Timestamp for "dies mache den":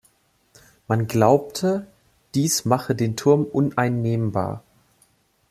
2.33-3.15